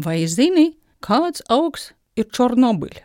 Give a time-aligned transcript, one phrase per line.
[0.00, 0.70] Vai zini,
[1.04, 3.02] kāds augs ir Čornobiļs?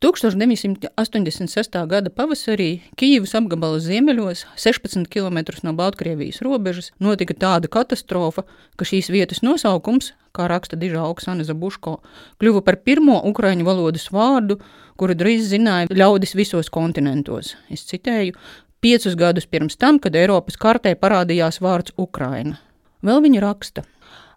[0.00, 1.76] 1986.
[1.88, 8.46] gada pavasarī Kijivas apgabala ziemeļos, 16 km no Baltkrievijas robežas, notika tāda katastrofa,
[8.80, 11.98] ka šīs vietas nosaukums, kā raksta dižā Oksana Zabuško,
[12.40, 14.56] kļuva par pirmo ukraiņu valodas vārdu,
[14.96, 17.58] kuru drīz zināja ļaudis visos kontinentos.
[17.68, 18.32] Es citēju,
[18.80, 22.56] piecus gadus pirms tam, kad Eiropas kartē parādījās vārds Ukraina.
[23.04, 23.84] Vēl viņa raksta–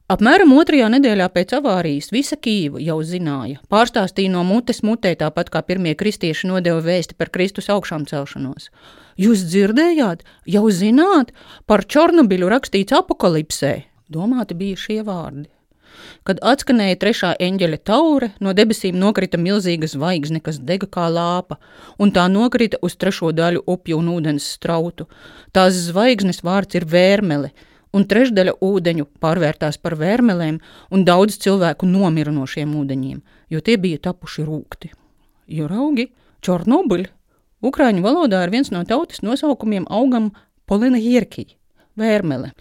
[0.09, 5.61] Apmēram otrajā nedēļā pēc avārijas visa Kīva jau zināja, pārstāstīja no mutes mutē, tāpat kā
[5.67, 8.71] pirmie kristieši nodeva vēsti par Kristus augšām celšanos.
[9.21, 11.29] Jūs dzirdējāt, jau zināt,
[11.69, 13.75] par Čornobiļu rakstīts apakalipsē,
[14.09, 15.45] domāti bija šie vārdi.
[16.25, 21.61] Kad atskanēja trešā eņģeļa taure, no debesīm nokrita milzīga zvaigzne, kas dega kā lāpa,
[22.01, 25.05] un tā nokrita uz trešo daļu upju un ūdens strautu.
[25.53, 27.53] Tās zvaigznes vārds ir vērmele,
[27.93, 30.59] un trešdaļa ūdeņu pārvērtās par vērmelēm,
[30.93, 34.91] un daudz cilvēku nomira no šiem ūdeņiem, jo tie bija tapuši rūkti.
[35.49, 36.11] Jo raugi,
[36.45, 37.07] Čornobiļ,
[37.59, 40.29] Ukrāņu valodā ir viens no tautas nosaukumiem augam
[40.65, 41.57] Polina Hierkija-
[41.99, 42.53] vērmele.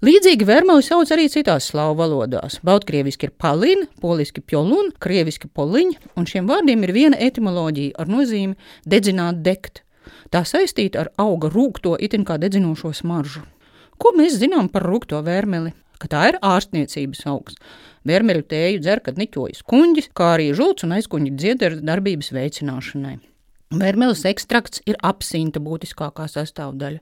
[0.00, 2.60] Līdzīgi vērmeli sauc arī citās slāvu valodās.
[2.64, 8.56] Baltkrieviski ir palina, poliski pjolun, krieviski poliņ, un šiem vārdiem ir viena etimoloģija ar nozīmi
[8.86, 9.82] dedzināt degt.
[10.30, 13.42] Tā saistīta ar auga rūkto itin kā dedzinošo smaržu.
[14.02, 15.72] Ko mēs zinām par rūkto vērmeli?
[15.96, 17.56] Ka tā ir ārstniecības augs.
[18.06, 23.16] Vērmeļu tēju dzer, kad niķojas kuģis, kā arī žults un aizkuņa dziedara darbības veicināšanai.
[23.74, 27.00] Vērmeles ekstrakts ir apsinta būtiskākā sastāvdaļa.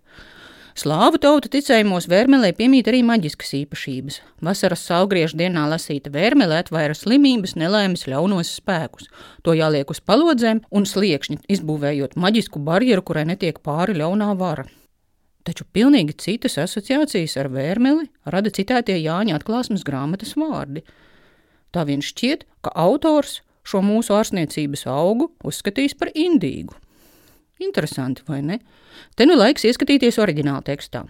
[0.74, 4.16] Slāvu tautu ticējumos vērmelē piemīt arī maģiskas īpašības.
[4.42, 9.06] Vasaras saugriežu dienā lasīta vērmele atvaira slimības, nelaimes, ļaunos spēkus.
[9.46, 14.66] To jāliek uz palodzēm un sliekšņi, izbūvējot maģisku barjeru, kurai netiek pāri ļaunā vara.
[15.44, 20.84] Taču pilnīgi citas asociācijas ar vērmeli rada citētie Jāņa atklāsmes grāmatas vārdi.
[21.74, 26.76] Tā vien šķiet, ka autors šo mūsu ārstniecības augu uzskatīs par indīgu.
[27.60, 28.58] Interesanti, vai ne?
[29.16, 31.04] Te nu laiks ieskatīties oriģināla tekstā.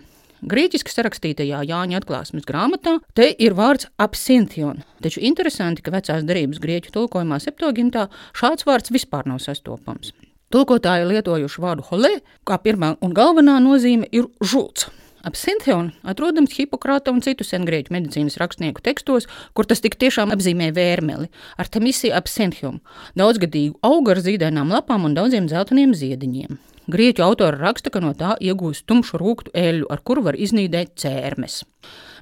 [0.44, 6.92] Grieķiski sarakstītajā Jāņa atklāsmes grāmatā te ir vārds absinthion, taču interesanti, ka vecās derības grieķu
[6.98, 10.12] tulkojumā septogintā šāds vārds vispār nav sastopams.
[10.54, 12.10] Tulkotāji lietojuši vārdu holē,
[12.46, 14.86] kā pirmā un galvenā nozīme ir žults.
[15.26, 19.26] Absintheon atrodams Hipokrāta un citu sengrieķu medicīnas rakstnieku tekstos,
[19.56, 21.26] kur tas tik tiešām apzīmē vērmeli
[21.58, 22.78] ar temisiju absinthium,
[23.18, 26.60] daudzgadīgu augu ar zīdainām lapām un daudziem dzelteniem ziediņiem.
[26.84, 31.62] Grieķu autori raksta, ka no tā iegūst tumšu rūktu eļļu, ar kuru var iznīdēt cērmes.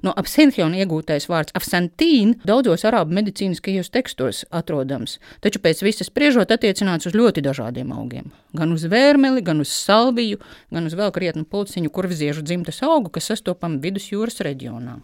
[0.06, 7.10] No absintiona iegūtais vārds absentīna daudzos arābu medicīniskajos tekstos atrodams, taču pēc visas spriežot attiecināts
[7.10, 8.30] uz ļoti dažādiem augiem.
[8.54, 10.38] Gan uz vērmeli, gan uz salviju,
[10.70, 15.00] gan uz vēl krietnu pulciņu kurvziežu dzimtas augu, kas sastopama vidusjūras reģionā.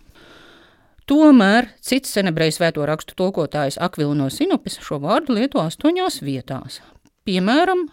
[1.09, 6.83] Tomēr cits senebrejas svēto rakstu tulkotājs Akvila no Sinopes šo vārdu lieto astoņās vietās.
[7.25, 7.87] Piemēram,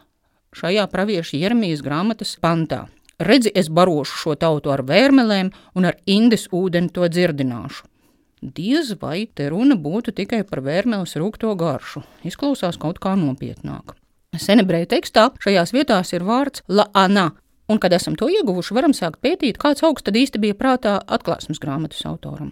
[0.55, 2.85] šajā pravieša Jeremijas grāmatas pantā.
[3.19, 7.85] Redzi, es barošu šo tautu ar vērmelēm un ar indes ūdeni to dzirdināšu.
[8.45, 12.03] Diez vai te runa būtu tikai par vērmeles rūkto garšu.
[12.27, 13.95] Izklausās kaut kā nopietnāk.
[14.35, 17.31] Senebreju tekstā šajās vietās ir vārds laana,
[17.71, 21.61] un, kad esam to ieguvuši, varam sākt pētīt, kāds augsts tad īsti bija prātā atklāsmes
[21.63, 22.51] grāmatas autoram.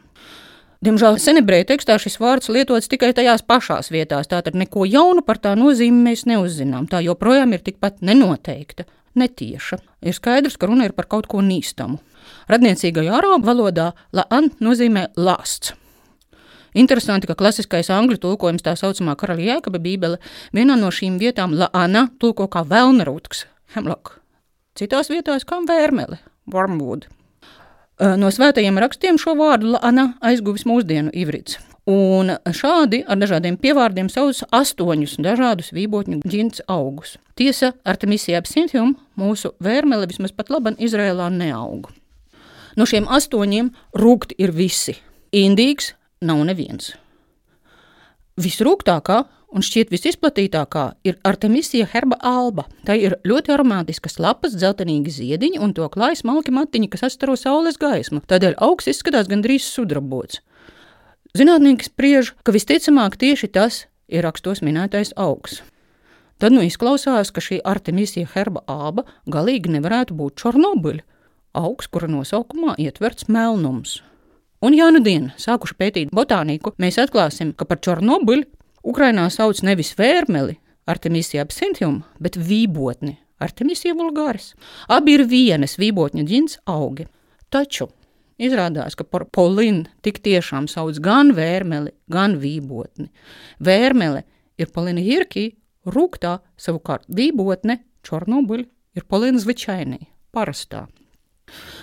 [0.84, 5.54] Diemžēl senebreju tekstā šis vārds lietots tikai tajās pašās vietās, tātad neko jaunu par tā
[5.56, 6.90] nozīmi mēs neuzzinām.
[6.92, 8.84] Tā joprojām ir tikpat nenoteikta,
[9.16, 9.80] netieša.
[10.04, 12.02] Ir skaidrs, ka runa ir par kaut ko nīstamu.
[12.52, 15.72] Radniecīgajā arābu valodā la'an nozīmē lāsts.
[16.76, 20.20] Interesanti, ka klasiskais angļu tulkojums tā saucamā karaļa jēkaba bībele
[20.52, 23.46] vienā no šīm vietām la'ana tulko kā velnarūtks,
[23.78, 24.18] hemlock.
[24.76, 26.20] Citās vietās kā vērmele,
[26.52, 27.08] wormwood.
[28.02, 31.60] No svētajiem rakstiem šo vārdu Lana aizguvis mūsdienu ivrits.
[31.86, 37.18] Un šādi ar dažādiem pievārdiem sauc astoņus dažādus vībotņu ģints augus.
[37.36, 41.92] Tiesa, Artemisija absinthium mūsu vērmele vismaz pat laban Izrēlā neaug.
[42.80, 44.96] No šiem astoņiem rūkti ir visi.
[45.36, 45.92] Indīgs
[46.24, 46.94] nav neviens.
[48.42, 49.20] Visrūktākā
[49.54, 52.66] un šķiet visizplatītākā ir Artemisija herba alba.
[52.88, 57.78] Tā ir ļoti aromātiskas lapas, dzeltenīgi ziediņi un to klājas smalki matiņi, kas atstaro saules
[57.82, 58.24] gaismu.
[58.30, 60.42] Tādēļ augs izskatās gandrīz sudrabots.
[61.38, 65.62] Zinātnieki spriež, ka visticamāk tieši tas ir rakstos minētais augs.
[66.42, 71.06] Tad nu izklausās, ka šī Artemisija herba alba galīgi nevarētu būt Čornobiļa,
[71.58, 74.02] augs, kura nosaukumā ietverts melnums.
[74.64, 78.46] Un jā, nu dien, sākuši pētīt botāniku, mēs atklāsim, ka par Čornobiļu
[78.84, 84.54] Ukrainā sauc nevis vērmeli, Artemisija absinthium, bet vībotni, Artemisija vulgāris.
[84.92, 87.08] Abi ir vienas vībotņa ģins augi.
[87.54, 87.88] Taču
[88.42, 93.12] Izrādās, ka par polinu tik tiešām sauc gan vērmeli, gan vībotni.
[93.62, 94.24] Vērmele
[94.58, 95.52] ir polina hirkī,
[95.86, 98.66] rūktā savukārt vībotne Čornobuļa
[98.98, 100.02] ir polina zvičainī,
[100.34, 100.88] parastā.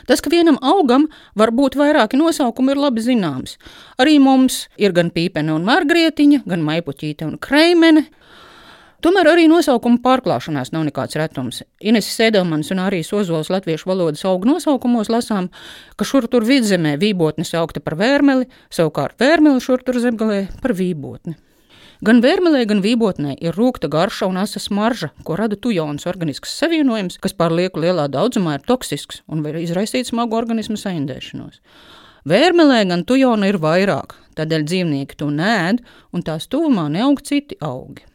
[0.09, 1.07] Tas, ka vienam augam
[1.39, 3.59] var būt vairāki nosaukumi, ir labi zināms.
[4.01, 8.07] Arī mums ir gan pīpene un margrietiņa, gan maipuķīte un kreimene.
[9.01, 11.62] Tomēr arī nosaukuma pārklāšanās nav nekāds retums.
[11.81, 15.49] Ines Sēdelmans un arī Ozols latviešu valodas augu nosaukumos lasām,
[15.97, 21.39] ka šur tur vidzemē vībotne saukta par vērmeli, savukārt vērmeli šur tur zemgalē par vībotni.
[22.00, 27.19] Gan vērmelē, gan vībotnē ir rūkta garša un asa smarža, ko rada tujons organisks savienojums,
[27.20, 31.58] kas pār lieku lielā daudzumā ir toksisks un var izraisīt smagu organismu saindēšanos.
[32.25, 35.82] Vērmelē gan tujona ir vairāk, tādēļ dzīvnieki to nēd,
[36.17, 38.06] un tās tuvumā neaug citi augi.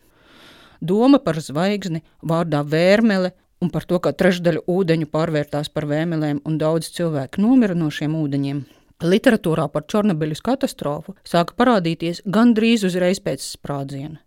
[0.81, 6.57] Doma par zvaigzni vārdā vērmele un par to, ka trešdaļa ūdeņu pārvērtās par vēmelēm un
[6.57, 8.65] daudz cilvēku nomira no šiem ūdeņiem,
[9.03, 14.21] Literatūrā par Černobiļas katastrofu sāka parādīties gandrīz uzreiz pēc sprādziena.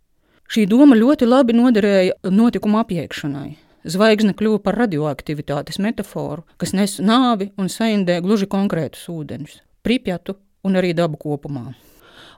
[0.49, 3.57] Šī doma ļoti labi noderēja notikuma apiekšanai.
[3.89, 9.55] Zvaigzne kļuva par radioaktivitātes metaforu, kas nes nāvi un saindē gluži konkrētus ūdeņus,
[9.87, 10.37] pripjatu
[10.69, 11.73] un arī dabu kopumā.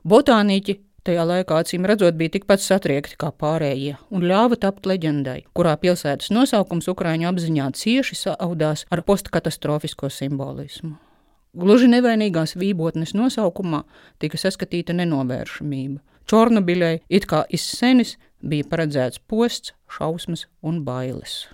[0.06, 5.74] Botāniķi tajā laikā acīm redzot bija tikpat satriekti kā pārējie un ļāva tapt leģendai, kurā
[5.82, 10.98] pilsētas nosaukums Ukraiņu apziņā cieši saudās ar postkatastrofisko simbolismu.
[11.50, 13.82] Gluži nevainīgās vībotnes nosaukumā
[14.22, 15.98] tika saskatīta nenovēršamība.
[16.30, 21.48] Čornobiļai it kā izsenis bija paredzēts posts, šausmas un bailes.